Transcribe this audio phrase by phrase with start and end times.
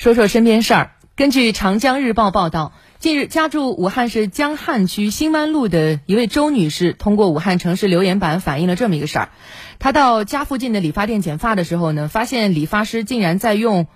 [0.00, 0.92] 说说身边事儿。
[1.14, 9.28] 根据长江日报报道，近日家住武汉市江汉区新湾路的一位周女士，通过武汉城市留言板反映了这么一个事儿：
[9.78, 13.88] 她到家附近的理发店剪发的时候呢，发现理发师竟然在用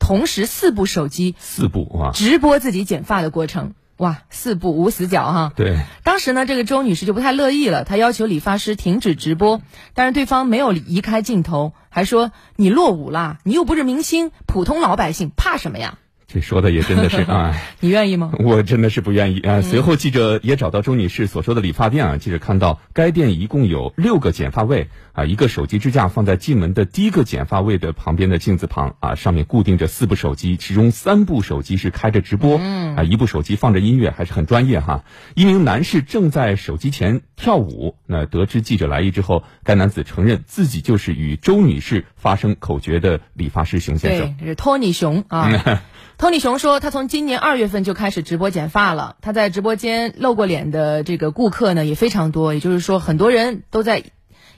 [0.00, 3.74] 同时四部手机四部啊直播自己剪发的过程。
[4.02, 5.52] 哇，四步无死角哈！
[5.54, 9.62] 对，当时呢，这个周女士就不太乐意了，她要求理发师停止直播，
[9.94, 15.98] 但是对方没有移开镜头，还说你落伍啦，你又不是明星，普通老百姓怕什么呀？
[16.32, 18.32] 这说的也真的是 啊，你愿意吗？
[18.38, 19.60] 我真的是不愿意啊。
[19.60, 32.56] 随后记者也找到周女士所说的理发店啊，记者看到该店一共有六个剪发位啊，一个手机支架放在进门的第一个剪发位的旁边的镜子旁啊，上面固定着四部手机，其中三部手机是开着直播
[32.96, 35.04] 啊，一部手机放着音乐，还是很专业哈。
[35.34, 45.82] 一名男士正在手机前跳舞，那得知记者来意之后，该男子承认自己就是与周女士发生口角的理发师熊先生，对，是托尼熊啊。
[46.22, 49.16] 托尼熊说，他从今年二月份就开始直播剪发了。
[49.22, 54.04] 他在直播间露过脸的这个顾客呢也非常多，也就是说，很多人都在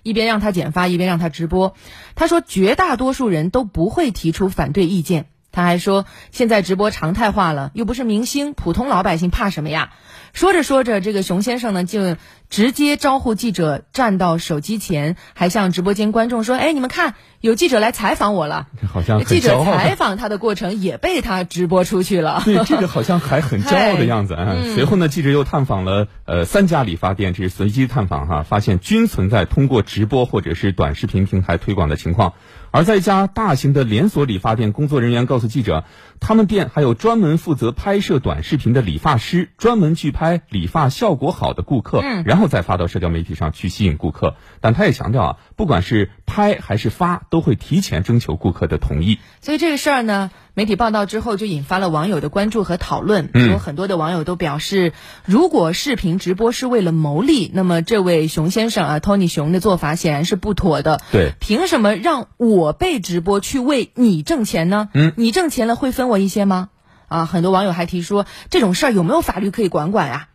[0.02, 1.74] 一边让他剪发，一边让他直播。
[2.16, 5.24] 他说，绝大多数人都不会提出反对意见。
[5.52, 9.94] 他还说，现在直播常态化了，又不是明星，普通老百姓怕什么呀？
[10.34, 12.16] 说着说着，这个熊先生呢就
[12.50, 22.42] 直接招呼记者站到手机前，还向直播间观众说：“哎，你们看，有记者来采访我了。”好像记者采访他的过程也被他直播出去了。
[22.44, 24.56] 对，这个好像还很骄傲的样子啊。
[24.74, 32.32] 随后呢，记者又探访了呃三家理发店，这是随机探访哈，发现均存在通过直播或者是短视频平台推广的情况。
[32.72, 35.84] 而在一家大型的连锁理发店，工作人员告诉记者，
[36.18, 44.36] 他们店还有专门负责拍摄短视频的理发师，专门去拍理发效果好的顾客，然后再发到社交媒体上去吸引顾客。
[44.61, 49.19] 但他也强调啊，不管是拍还是发，都会提前征求顾客的同意。
[49.41, 50.30] 所以这个事儿呢。
[50.56, 53.28] 媒体报道之后，就引发了网友的关注和讨论。
[53.34, 54.92] 有很多的网友都表示，
[55.25, 61.01] 如果视频直播是为了牟利，那么这位熊先生啊，Tony 熊的做法显然是不妥的。
[61.11, 64.90] 对，凭什么让我被直播去为你挣钱呢？
[64.95, 66.68] 嗯，你挣钱了会分我一些吗？
[67.08, 70.28] 啊，很多网友还提出，这种事儿有没有法律可以管管呀？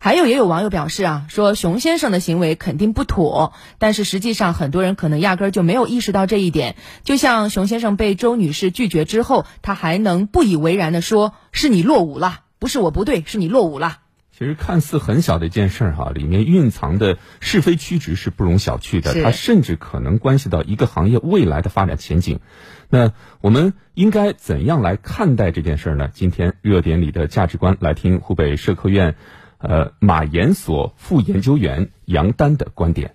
[0.00, 6.76] 还有也有网友表示啊，说熊先生的行为肯定不妥，但是实际上很多人可能压根儿就没有意识到这一点。
[7.04, 14.00] 就像熊先生被周女士拒绝之后，他还能不以为然的说：“是你落伍了，不是我不对，是你落伍了。”
[14.36, 22.40] 其实看似很小的一件事儿哈，里面蕴藏的是非曲直是不容小觑的，它甚至可能关系到一个行业未来的发展前景。
[22.88, 26.08] 那我们应该怎样来看待这件事儿呢？
[26.12, 29.14] 今天热点里的价值观，来听湖北社科院。
[29.58, 33.14] 呃，马研所副研究员杨丹的观点。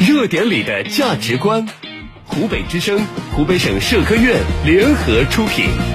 [0.00, 1.66] 热点里的价值观，
[2.24, 2.98] 湖北之声、
[3.32, 5.87] 湖北省社科院联合出品。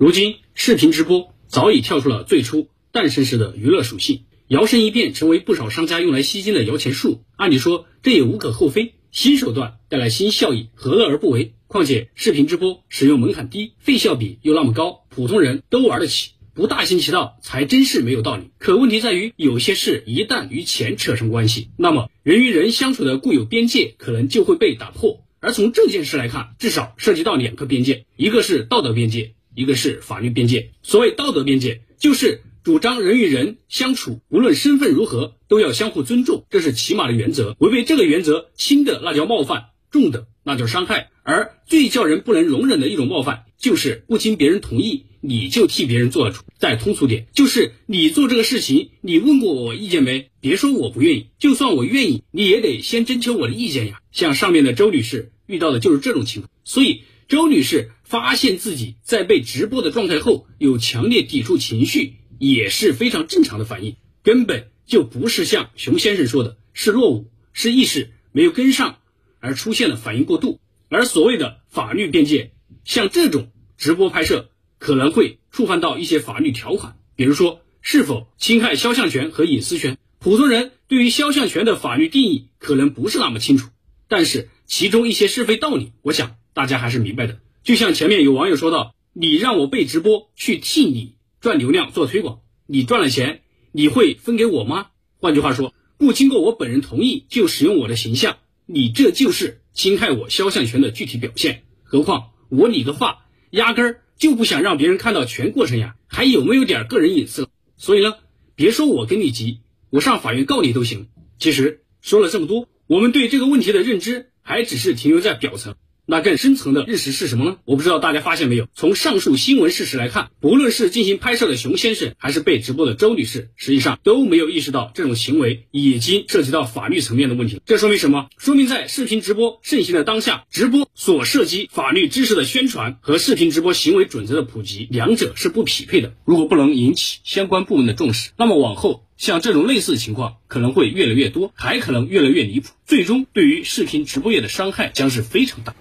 [0.00, 7.22] 如今，视频直播早已跳出了最初诞生时的娱乐属性，摇身一变成为不少商家用来吸金的摇钱树。
[7.36, 11.52] 按理说，这也无可厚非，新手段带来新效益，何乐而不为？
[11.66, 18.44] 况且视频直播使用门槛低，费效比又那么高，普通人都玩得起，不大行其道才真是没有道理。
[18.58, 25.26] 可问题在于，有些事一旦与钱扯上关系，那么人与人相处的固有边界可能就会被打破。
[25.40, 30.70] 而从这件事来看，至少涉及到两个边界，一个是道德边界，一个是法律边界。
[30.82, 37.54] 所谓道德边界，就是主张人与人相处，无论身份如何，都要相互尊重，这是起码的原则。
[37.58, 41.10] 违背这个原则，轻的那叫冒犯，重的那叫伤害。
[41.22, 46.40] 而最叫人不能容忍的一种冒犯，就是不经别人同意你就替别人做了主。
[46.58, 50.30] 再通俗点，就是你做这个事情，你问过我意见没？
[50.40, 54.00] 别说我不愿意，就算我愿意，你也得先征求我的意见呀。
[54.10, 68.98] 像上面的周女士遇到的就是这种情况，所以周女士发现自己在被直播的状态后有强烈抵触情绪，也是非常正常的反应，根本就不是像熊先生说的，是落伍，是意识没有跟上
[69.38, 70.58] 而出现了反应过度。
[70.88, 72.50] 而所谓的法律边界，
[72.84, 74.50] 像这种直播拍摄
[74.80, 79.96] 可能会触犯到一些法律条款，比如说是否侵害肖像权和隐私权。
[80.18, 83.68] 普通人对于肖像权的法律定义可能不是那么清楚，
[84.08, 87.38] 但是其中一些是非道理，我想大家还是明白的。
[87.62, 93.42] 就像前面有网友说到，你让我被直播去替你赚流量做推广，你赚了钱，
[93.72, 94.88] 你会分给我吗？
[95.18, 99.58] 换句话说，不经过我本人同意就使用我的形象，你这就是。
[99.72, 107.48] 侵害我肖像权的具体表现，何况我理个发，压根儿就不想让别人看到全过程呀，还有没有点个人隐私？
[107.76, 108.14] 所以呢，
[108.56, 111.06] 别说我跟你急，我上法院告你都行。
[111.38, 115.76] 其实说了这么多，我们对这个问题的认知还只是停留在表层。
[116.10, 117.58] 那更深层的事实是什么呢？
[117.64, 127.62] 我不知道大家发现没有，从上述新闻事实来看，不论是进行拍摄的熊先生，还是被直播的周女士，实际上都没有意识到这种行为已经涉及到法律层面的问题。
[127.64, 128.26] 这说明什么？
[128.38, 136.14] 说明在视频直播盛行的当下，直播所涉及法律知识的宣传和视频直播行为准则的普及，两者是不匹配的。
[136.24, 145.72] 如果不能引起相关部门的重视，那么往后像这种类似的情况可能会越来越多，还可能越来越离谱，最终对于视频直播业的伤害将是非常大。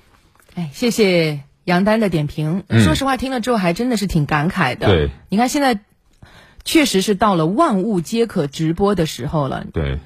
[0.59, 2.65] 哎，谢谢杨丹的点评。
[2.67, 4.87] 说实话，听了之后还真的是挺感慨的。
[4.87, 5.79] 对，你看现在
[6.65, 9.63] 确实是到了万物皆可直播的时候了。
[9.71, 9.99] 对，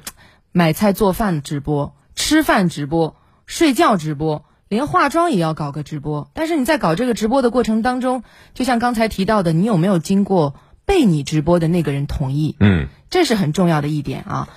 [0.52, 3.16] 买菜做饭直播，吃饭直播，
[3.48, 6.30] 睡觉直播，连化妆也要搞个直播。
[6.36, 8.24] 但是你在搞这个直播的过程当中，
[8.54, 10.54] 就像刚才提到的，你有没有经过
[10.86, 12.56] 被你直播的那个人同意？
[12.60, 14.50] 嗯，这是很重要的一点啊。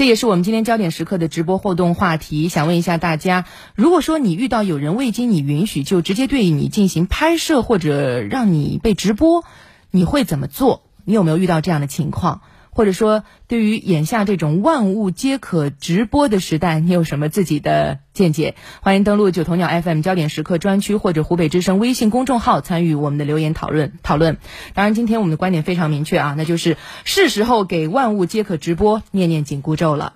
[0.00, 3.44] 这也是我们今天焦点时刻的直播互动话题，想问一下大家：
[3.74, 9.44] 如果说你遇到有人未经你允许就直接对你进行拍摄或者让你被直播，
[9.90, 10.84] 你会怎么做？
[11.04, 12.40] 你有没有遇到这样的情况？
[12.70, 18.54] 或者说，对于眼下这种万物皆可直播的时代，你有什么自己的见解？
[18.80, 24.38] 欢迎登录九头鸟 FM 焦点时刻专区或者湖北之声微信公众号参与我们的留言讨论讨论。
[24.74, 30.14] 当然，今天我们的观点非常明确啊，那就是是时候给万物皆可直播念念紧箍咒了。